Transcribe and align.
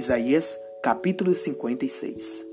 Isaías 0.00 0.58
capítulo 0.82 1.34
56 1.34 2.46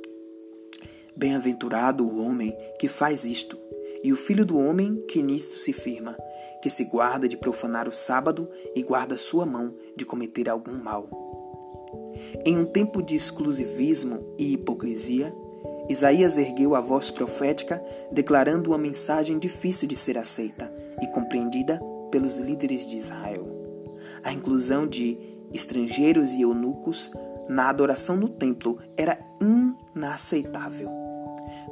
Bem-aventurado 1.15 2.05
o 2.05 2.21
homem 2.21 2.53
que 2.77 2.89
faz 2.89 3.23
isto, 3.23 3.57
e 4.03 4.11
o 4.11 4.17
filho 4.17 4.45
do 4.45 4.59
homem 4.59 4.97
que 5.07 5.23
nisto 5.23 5.57
se 5.57 5.71
firma, 5.71 6.17
que 6.61 6.69
se 6.69 6.83
guarda 6.83 7.25
de 7.25 7.37
profanar 7.37 7.87
o 7.87 7.93
sábado 7.93 8.49
e 8.75 8.83
guarda 8.83 9.17
sua 9.17 9.45
mão 9.45 9.73
de 9.95 10.03
cometer 10.03 10.49
algum 10.49 10.73
mal. 10.73 11.09
Em 12.45 12.57
um 12.57 12.65
tempo 12.65 13.01
de 13.01 13.15
exclusivismo 13.15 14.35
e 14.37 14.51
hipocrisia, 14.51 15.33
Isaías 15.87 16.37
ergueu 16.37 16.75
a 16.75 16.81
voz 16.81 17.09
profética, 17.09 17.81
declarando 18.11 18.71
uma 18.71 18.77
mensagem 18.77 19.39
difícil 19.39 19.87
de 19.87 19.95
ser 19.95 20.17
aceita 20.17 20.69
e 21.01 21.07
compreendida 21.13 21.79
pelos 22.11 22.39
líderes 22.39 22.85
de 22.85 22.97
Israel. 22.97 23.46
A 24.23 24.31
inclusão 24.31 24.87
de 24.87 25.17
estrangeiros 25.53 26.33
e 26.33 26.41
eunucos 26.41 27.11
na 27.49 27.69
adoração 27.69 28.17
no 28.17 28.27
templo 28.27 28.77
era 28.97 29.17
inaceitável. 29.41 30.89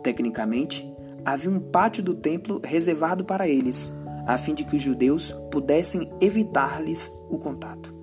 Tecnicamente, 0.03 0.89
havia 1.25 1.51
um 1.51 1.59
pátio 1.59 2.03
do 2.03 2.13
templo 2.13 2.61
reservado 2.63 3.25
para 3.25 3.47
eles, 3.47 3.93
a 4.25 4.37
fim 4.37 4.53
de 4.53 4.63
que 4.63 4.75
os 4.75 4.81
judeus 4.81 5.31
pudessem 5.51 6.11
evitar-lhes 6.21 7.11
o 7.29 7.37
contato. 7.37 7.93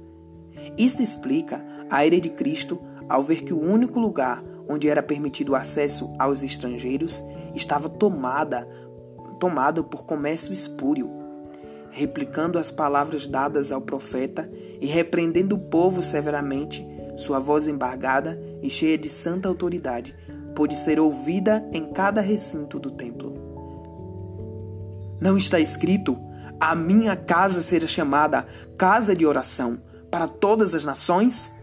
Isto 0.77 1.02
explica 1.02 1.65
a 1.90 2.04
ira 2.04 2.20
de 2.20 2.30
Cristo 2.30 2.80
ao 3.09 3.23
ver 3.23 3.43
que 3.43 3.52
o 3.52 3.60
único 3.60 3.98
lugar 3.98 4.43
onde 4.68 4.88
era 4.88 5.02
permitido 5.02 5.52
o 5.52 5.54
acesso 5.54 6.12
aos 6.18 6.43
estrangeiros 6.43 7.23
estava 7.54 7.88
tomada 7.88 8.66
tomado 9.38 9.82
por 9.82 10.04
comércio 10.04 10.52
espúrio, 10.52 11.10
replicando 11.92 12.59
as 12.59 12.70
palavras 12.70 13.27
dadas 13.27 13.70
ao 13.70 13.80
profeta 13.80 14.51
e 14.80 14.87
repreendendo 14.87 15.54
o 15.54 15.59
povo 15.59 16.02
severamente, 16.02 16.84
sua 17.16 17.38
voz 17.38 17.68
embargada 17.68 18.40
e 18.62 18.71
cheia 18.71 18.96
de 18.96 19.09
santa 19.09 19.46
autoridade 19.46 20.16
pôde 20.54 20.76
ser 20.76 20.99
ouvida 20.99 21.66
em 21.73 21.93
cada 21.93 22.21
recinto 22.21 22.79
do 22.79 22.90
templo. 22.90 23.32
Não 25.21 25.37
está 25.37 25.60
escrito: 25.60 26.18
A 26.59 26.74
minha 26.74 27.15
casa 27.15 27.60
será 27.62 27.87
chamada 27.87 28.46
casa 28.77 29.15
de 29.15 29.27
oração 29.27 29.80
para 30.10 30.27
todas 30.27 30.74
as 30.74 30.84
nações? 30.84 31.54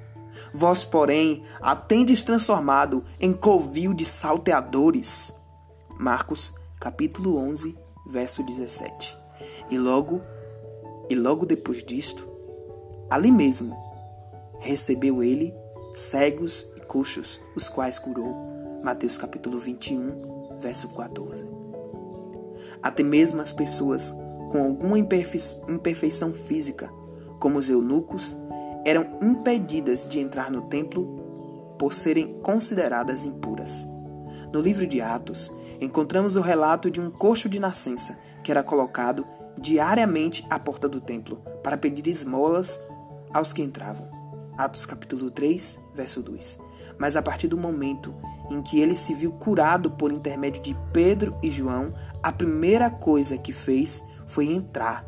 Vós, 0.54 0.86
porém, 0.86 1.44
a 1.62 1.76
tendes 1.76 2.24
transformado 2.24 3.04
em 3.20 3.34
covil 3.34 3.94
de 3.94 4.06
salteadores. 4.06 5.34
Marcos, 6.00 6.54
capítulo 6.80 7.38
11, 7.38 7.78
verso 8.08 8.42
17. 8.42 9.18
E 9.70 9.78
logo, 9.78 10.22
e 11.10 11.16
logo 11.16 11.46
depois 11.46 11.84
disto, 11.84 12.28
ali 13.10 13.32
mesmo, 13.32 13.76
recebeu 14.60 15.24
ele 15.24 15.54
cegos 15.94 16.68
e 16.76 16.82
coxos, 16.82 17.42
os 17.56 17.68
quais 17.68 18.00
curou. 18.00 18.48
Mateus 18.84 19.18
capítulo 19.18 19.58
21, 19.58 20.60
verso 20.60 20.90
14. 20.90 21.46
Até 22.82 23.04
mesmo 23.04 23.42
as 23.42 23.52
pessoas 23.52 24.14
com 24.52 24.64
alguma 24.64 24.98
imperfeição 24.98 26.34
física, 26.34 26.90
como 27.40 27.58
os 27.58 27.70
eunucos, 27.70 28.36
eram 28.86 29.20
impedidas 29.22 30.06
de 30.06 30.20
entrar 30.20 30.50
no 30.50 30.64
templo 30.64 31.76
por 31.78 31.94
serem 31.94 32.40
consideradas 32.42 33.26
impuras. 33.26 33.88
No 34.52 34.60
livro 34.60 34.88
de 34.88 35.02
Atos, 35.02 35.54
encontramos 35.80 36.36
o 36.36 36.42
relato 36.42 36.90
de 36.90 37.00
um 37.00 37.12
coxo 37.12 37.48
de 37.48 37.60
nascença 37.60 38.18
que 38.44 38.52
era 38.52 38.64
colocado 38.64 39.26
diariamente 39.60 40.46
à 40.50 40.58
porta 40.60 40.88
do 40.88 41.02
templo 41.02 41.42
para 41.64 41.78
pedir 41.78 42.08
esmolas 42.08 42.80
aos 43.34 43.54
que 43.54 43.62
entravam. 43.62 44.08
Atos 44.58 44.86
capítulo 44.86 45.30
3, 45.30 45.80
verso 45.96 46.22
2. 46.22 46.60
Mas 46.98 47.16
a 47.16 47.22
partir 47.22 47.48
do 47.48 47.58
momento 47.58 48.14
em 48.50 48.62
que 48.62 48.80
ele 48.80 48.96
se 48.96 49.14
viu 49.14 49.32
curado 49.32 49.92
por 49.92 50.12
intermédio 50.12 50.62
de 50.62 50.76
Pedro 50.92 51.38
e 51.42 51.50
João, 51.50 51.94
a 52.22 52.32
primeira 52.32 52.90
coisa 52.90 53.38
que 53.38 53.54
fez 53.54 54.04
foi 54.28 54.52
entrar 54.52 55.08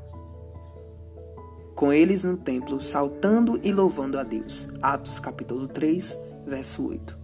com 1.75 1.91
eles 1.91 2.24
no 2.24 2.38
templo, 2.38 2.80
saltando 2.80 3.59
e 3.64 3.74
louvando 3.74 4.20
a 4.20 4.24
Deus. 4.24 4.70
Atos 4.81 5.18
capítulo 5.18 5.68
3, 5.68 6.18
verso 6.46 6.88
8. 6.88 7.18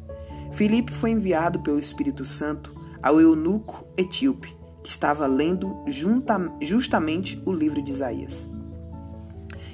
Filipe 0.52 0.92
foi 0.92 1.12
enviado 1.12 1.60
pelo 1.60 1.80
Espírito 1.80 2.26
Santo 2.26 2.74
ao 3.02 3.22
eunuco 3.22 3.86
etíope, 3.96 4.57
que 4.88 4.92
estava 4.92 5.28
lendo 5.28 5.84
junta, 5.86 6.38
justamente 6.62 7.44
o 7.46 7.52
livro 7.52 7.82
de 7.82 7.92
Isaías. 7.92 8.48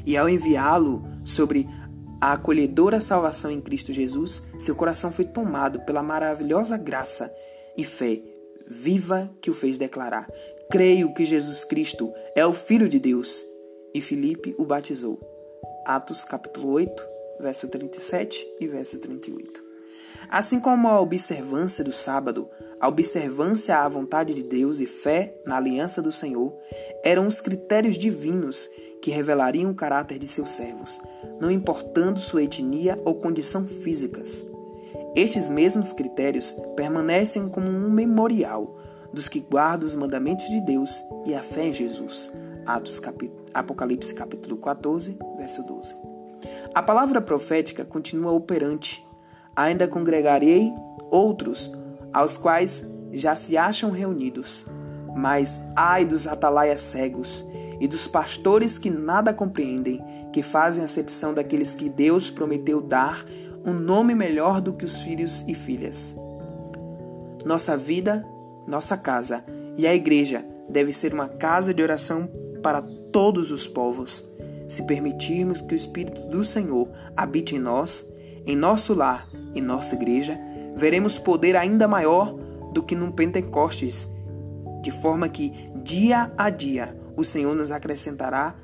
E 0.03 0.17
ao 0.17 0.27
enviá-lo 0.27 1.07
sobre 1.23 1.69
a 2.19 2.33
acolhedora 2.33 2.99
salvação 2.99 3.51
em 3.51 3.61
Cristo 3.61 3.93
Jesus, 3.93 4.41
seu 4.57 4.75
coração 4.75 5.11
foi 5.11 5.25
tomado 5.25 5.81
pela 5.81 6.01
maravilhosa 6.01 6.77
graça 6.77 7.31
e 7.77 7.85
fé 7.85 8.23
viva 8.67 9.31
que 9.39 9.51
o 9.51 9.53
fez 9.53 9.77
declarar: 9.77 10.27
Creio 10.71 11.13
que 11.13 11.25
Jesus 11.25 11.63
Cristo 11.63 12.11
é 12.35 12.43
o 12.43 12.51
Filho 12.51 12.89
de 12.89 12.97
Deus 12.97 13.45
e 13.93 14.01
Filipe 14.01 14.55
o 14.57 14.65
batizou. 14.65 15.21
Atos 15.85 16.25
capítulo 16.25 16.71
8, 16.71 17.05
verso 17.39 17.67
37 17.67 18.47
e 18.59 18.67
verso 18.67 18.97
38. 18.97 19.72
Assim 20.29 20.59
como 20.59 20.87
a 20.87 20.99
observância 20.99 21.83
do 21.83 21.91
sábado, 21.91 22.49
a 22.79 22.87
observância 22.87 23.77
à 23.77 23.87
vontade 23.87 24.33
de 24.33 24.43
Deus 24.43 24.79
e 24.79 24.85
fé 24.85 25.35
na 25.45 25.57
aliança 25.57 26.01
do 26.01 26.11
Senhor 26.11 26.53
eram 27.03 27.27
os 27.27 27.39
critérios 27.39 27.97
divinos 27.97 28.69
que 29.01 29.11
revelariam 29.11 29.71
o 29.71 29.75
caráter 29.75 30.17
de 30.17 30.27
seus 30.27 30.49
servos, 30.51 30.99
não 31.39 31.51
importando 31.51 32.19
sua 32.19 32.43
etnia 32.43 32.97
ou 33.03 33.15
condição 33.15 33.67
físicas. 33.67 34.45
Estes 35.15 35.47
mesmos 35.49 35.93
critérios 35.93 36.55
permanecem 36.75 37.47
como 37.47 37.69
um 37.69 37.89
memorial 37.89 38.77
dos 39.13 39.29
que 39.29 39.39
guardam 39.39 39.85
os 39.85 39.95
mandamentos 39.95 40.49
de 40.49 40.59
Deus 40.61 41.03
e 41.25 41.35
a 41.35 41.43
fé 41.43 41.67
em 41.67 41.73
Jesus. 41.73 42.33
Atos 42.65 42.99
capítulo 42.99 43.43
Apocalipse 43.53 44.13
capítulo 44.15 44.57
14, 44.57 45.17
verso 45.37 45.63
12. 45.63 45.95
A 46.73 46.81
palavra 46.81 47.21
profética 47.21 47.85
continua 47.85 48.31
operante. 48.31 49.05
Ainda 49.55 49.87
congregarei 49.87 50.73
outros, 51.11 51.71
aos 52.11 52.37
quais 52.37 52.87
já 53.11 53.35
se 53.35 53.57
acham 53.57 53.91
reunidos. 53.91 54.65
Mas 55.15 55.61
ai 55.75 56.05
dos 56.05 56.25
atalaias 56.25 56.81
cegos 56.81 57.45
e 57.79 57.87
dos 57.87 58.07
pastores 58.07 58.79
que 58.79 58.89
nada 58.89 59.33
compreendem, 59.33 60.03
que 60.31 60.41
fazem 60.41 60.83
acepção 60.83 61.33
daqueles 61.33 61.75
que 61.75 61.89
Deus 61.89 62.31
prometeu 62.31 62.81
dar 62.81 63.25
um 63.65 63.73
nome 63.73 64.15
melhor 64.15 64.59
do 64.59 64.73
que 64.73 64.85
os 64.85 64.99
filhos 64.99 65.43
e 65.47 65.53
filhas. 65.53 66.15
Nossa 67.45 67.77
vida, 67.77 68.25
nossa 68.67 68.97
casa 68.97 69.43
e 69.77 69.85
a 69.85 69.93
igreja 69.93 70.45
deve 70.69 70.93
ser 70.93 71.13
uma 71.13 71.27
casa 71.27 71.73
de 71.73 71.81
oração 71.81 72.29
para 72.61 72.81
todos 73.11 73.51
os 73.51 73.67
povos. 73.67 74.23
Se 74.67 74.85
permitirmos 74.87 75.61
que 75.61 75.73
o 75.73 75.75
Espírito 75.75 76.21
do 76.27 76.43
Senhor 76.43 76.89
habite 77.15 77.55
em 77.55 77.59
nós, 77.59 78.07
em 78.45 78.55
nosso 78.55 78.93
lar, 78.93 79.27
em 79.55 79.61
nossa 79.61 79.95
igreja, 79.95 80.39
veremos 80.75 81.17
poder 81.17 81.55
ainda 81.55 81.87
maior 81.87 82.33
do 82.73 82.83
que 82.83 82.95
no 82.95 83.11
Pentecostes, 83.11 84.09
de 84.81 84.91
forma 84.91 85.29
que 85.29 85.51
dia 85.83 86.31
a 86.37 86.49
dia 86.49 86.97
o 87.15 87.23
Senhor 87.23 87.55
nos 87.55 87.71
acrescentará 87.71 88.55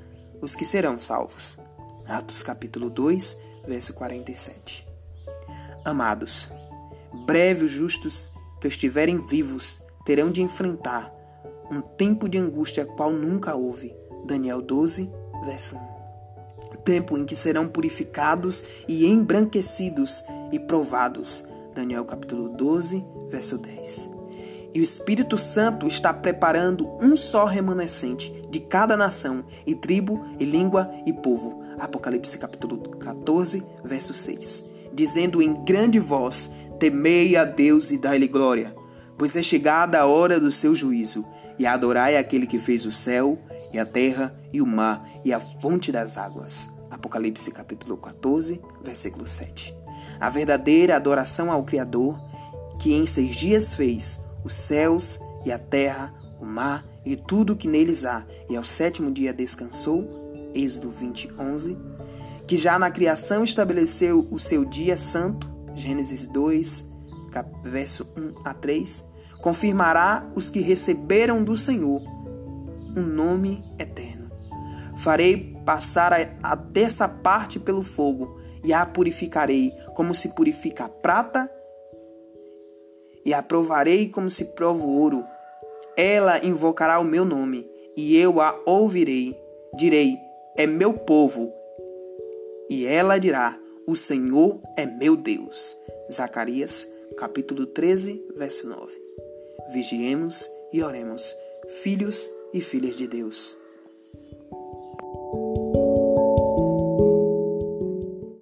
os 0.42 0.56
que 0.56 0.66
serão 0.66 1.00
salvos. 1.00 1.58
Atos 2.08 2.42
capítulo 2.42 2.90
2, 2.90 3.38
verso 3.68 3.94
47. 3.94 4.86
Amados, 5.86 6.52
breve 7.26 7.66
os 7.66 7.72
justos 7.72 8.32
que 8.60 8.68
estiverem 8.68 9.20
vivos 9.20 9.82
terão 10.06 10.32
de 10.32 10.42
enfrentar 10.42 11.14
um 11.72 11.82
tempo 11.82 12.28
de 12.28 12.38
angústia 12.38 12.86
qual 12.86 13.12
nunca 13.12 13.56
houve. 13.56 13.96
Daniel 14.26 14.62
12, 14.62 15.10
verso 15.46 15.76
1. 15.76 15.99
Tempo 16.90 17.16
em 17.16 17.24
que 17.24 17.36
serão 17.36 17.68
purificados 17.68 18.64
e 18.88 19.06
embranquecidos 19.06 20.24
e 20.52 20.58
provados. 20.58 21.46
Daniel 21.76 22.04
capítulo 22.04 22.50
12, 22.50 23.06
verso 23.30 23.60
10. 23.60 24.10
E 24.74 24.80
o 24.80 24.82
Espírito 24.82 25.38
Santo 25.38 25.86
está 25.86 26.12
preparando 26.12 26.90
um 27.00 27.16
só 27.16 27.46
remanescente 27.46 28.34
de 28.50 28.60
cada 28.60 28.98
nação, 28.98 29.46
e 29.68 29.76
tribo, 29.76 30.26
e 30.40 30.46
língua, 30.46 30.90
e 31.06 31.14
povo. 31.14 31.62
Apocalipse 31.80 32.36
capítulo 32.40 32.80
14, 32.98 33.64
verso 33.84 34.16
6. 34.16 34.68
Dizendo 34.92 35.44
em 35.44 35.64
grande 35.64 36.00
voz: 36.00 36.50
Temei 36.80 37.36
a 37.36 37.46
Deus 37.46 37.92
e 37.92 38.00
dai-lhe 38.00 38.28
glória, 38.28 38.76
pois 39.16 39.36
é 39.36 39.44
chegada 39.44 40.00
a 40.00 40.08
hora 40.08 40.40
do 40.40 40.52
seu 40.52 40.74
juízo, 40.74 41.24
e 41.60 41.68
adorai 41.68 42.18
aquele 42.18 42.48
que 42.48 42.58
fez 42.58 42.84
o 42.84 42.92
céu 42.92 43.38
e 43.72 43.78
a 43.78 43.86
terra 43.86 44.36
e 44.52 44.60
o 44.60 44.66
mar 44.66 45.08
e 45.24 45.32
a 45.32 45.40
fonte 45.40 45.92
das 45.92 46.18
águas. 46.18 46.79
Apocalipse 46.90 47.52
capítulo 47.52 47.98
14, 47.98 48.62
versículo 48.84 49.28
7. 49.28 49.76
A 50.20 50.30
verdadeira 50.30 50.96
adoração 50.96 51.52
ao 51.52 51.64
Criador, 51.64 52.20
que 52.80 52.94
em 52.94 53.06
seis 53.06 53.36
dias 53.36 53.74
fez 53.74 54.24
os 54.44 54.54
céus 54.54 55.20
e 55.46 55.52
a 55.52 55.60
terra, 55.60 56.14
o 56.40 56.46
mar 56.46 56.86
e 57.06 57.16
tudo 57.16 57.54
o 57.54 57.56
que 57.56 57.68
neles 57.68 58.06
há, 58.06 58.26
e 58.50 58.56
ao 58.56 58.64
sétimo 58.64 59.12
dia 59.12 59.34
descansou, 59.34 60.52
Êxodo 60.54 60.90
20, 60.90 61.34
11, 61.38 61.78
que 62.48 62.58
já 62.58 62.80
na 62.80 62.90
criação 62.90 63.44
estabeleceu 63.44 64.28
o 64.32 64.40
seu 64.40 64.66
dia 64.66 64.98
santo, 64.98 65.50
Gênesis 65.76 66.28
2, 66.28 66.92
verso 67.64 68.12
1 68.18 68.42
a 68.44 68.54
3, 68.54 69.06
confirmará 69.42 70.30
os 70.36 70.50
que 70.50 70.60
receberam 70.60 71.44
do 71.44 71.56
Senhor 71.56 72.02
um 72.96 73.04
nome 73.04 73.64
eterno. 73.78 74.30
Farei 74.98 75.56
passar 75.70 76.12
a, 76.12 76.18
a 76.42 76.58
terça 76.58 77.08
parte 77.08 77.60
pelo 77.60 77.84
fogo 77.84 78.40
e 78.66 78.74
a 78.74 78.84
purificarei 78.88 79.72
como 79.94 80.16
se 80.16 80.30
purifica 80.30 80.86
a 80.86 80.90
prata 80.90 81.48
e 83.24 83.36
a 83.36 83.44
provarei 83.44 84.10
como 84.10 84.32
se 84.32 84.46
prova 84.46 84.84
o 84.84 85.00
ouro. 85.00 85.24
Ela 85.96 86.44
invocará 86.44 87.00
o 87.00 87.04
meu 87.04 87.24
nome 87.24 87.70
e 87.96 88.18
eu 88.18 88.42
a 88.42 88.60
ouvirei. 88.66 89.40
Direi: 89.76 90.18
É 90.58 90.66
meu 90.66 90.92
povo 90.92 91.54
e 92.68 92.88
ela 92.88 93.20
dirá: 93.20 93.56
O 93.86 93.96
Senhor 93.96 94.60
é 94.76 94.88
meu 94.88 95.16
Deus. 95.16 95.78
Zacarias, 96.12 96.92
capítulo 97.16 97.68
13, 97.68 98.26
verso 98.36 98.68
9. 98.68 98.92
Vigiemos 99.72 100.50
e 100.74 100.82
oremos, 100.82 101.36
filhos 101.84 102.28
e 102.56 102.60
filhas 102.60 102.96
de 102.96 103.08
Deus. 103.08 103.56